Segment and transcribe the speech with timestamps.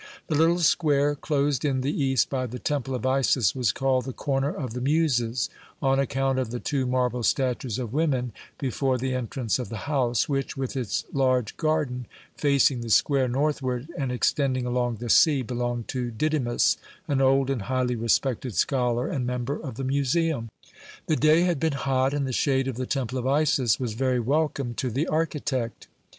[0.29, 4.13] The little square closed in the east by the Temple of Isis was called the
[4.13, 5.47] "Corner of the Muses,"
[5.79, 10.27] on account of the two marble statues of women before the entrance of the house,
[10.27, 15.87] which, with its large garden facing the square northward and extending along the sea, belonged
[15.89, 16.77] to Didymus,
[17.07, 20.49] an old and highly respected scholar and member of the Museum.
[21.05, 24.19] The day had been hot, and the shade of the Temple of Isis was very
[24.19, 25.87] welcome to the architect.